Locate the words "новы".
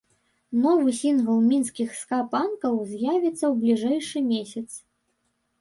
0.61-0.93